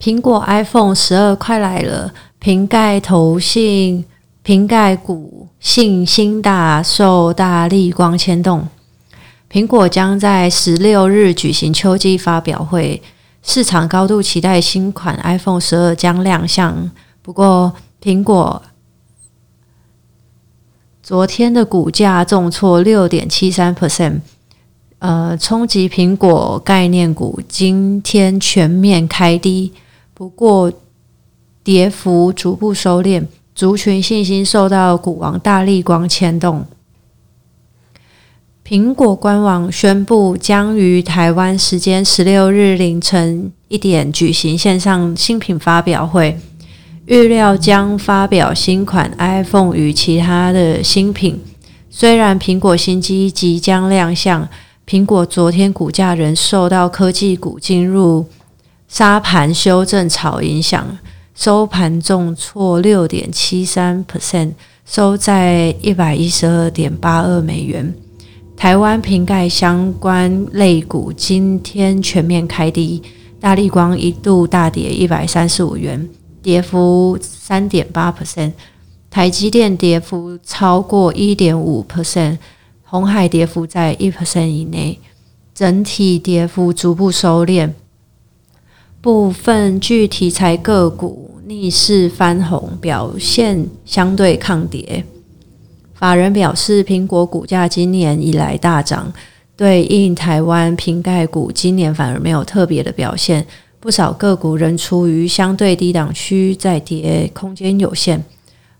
[0.00, 4.02] 苹果 iPhone 十二快来了，瓶盖投信、
[4.42, 8.66] 瓶盖股信心大受大力光牵动。
[9.52, 13.02] 苹果将在十六日举行秋季发表会，
[13.42, 16.90] 市场高度期待新款 iPhone 十二将亮相。
[17.20, 18.62] 不过，苹果
[21.02, 24.20] 昨天的股价重挫六点七三 percent。
[25.00, 29.72] 呃，冲击苹果概念股今天全面开低，
[30.20, 30.70] 不过
[31.64, 33.24] 跌幅逐步收敛，
[33.54, 36.66] 族群信心受到股王大力光牵动。
[38.62, 46.38] 苹果官网宣布，将于台湾时间十六日凌晨一点举行线上新品发表会，
[47.06, 51.40] 预料将发表新款 iPhone 与其他的新品。
[51.88, 54.46] 虽然苹果新机即将亮相。
[54.86, 58.26] 苹果昨天股价仍受到科技股进入
[58.90, 60.98] 沙盘修正潮影响，
[61.32, 67.94] 收盘重挫六点七三 percent，收在一百一十二点八二美元。
[68.56, 73.00] 台湾瓶盖相关类股今天全面开低，
[73.38, 76.08] 大力光一度大跌一百三十五元，
[76.42, 78.50] 跌幅三点八 percent，
[79.08, 82.38] 台积电跌幅超过一点五 percent。
[82.82, 84.98] 红海跌幅在一 percent 以内，
[85.54, 87.70] 整体跌幅逐步收敛。
[89.00, 95.04] 部分具题材个股逆势翻红，表现相对抗跌。
[95.94, 99.12] 法人表示，苹果股价今年以来大涨，
[99.56, 103.46] 对应台湾瓶盖股今年反而没有特别的表现。
[103.80, 108.22] 不少个股仍处于相对低档区，在跌空间有限。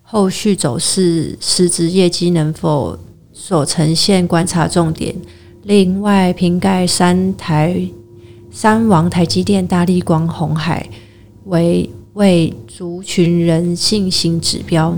[0.03, 2.99] 后续走势、实质业绩能否？
[3.33, 5.15] 所呈现观察重点。
[5.63, 7.75] 另外，瓶盖三台
[8.51, 10.87] 三王台积电、大力光、红海
[11.45, 14.97] 为为族群人信心指标。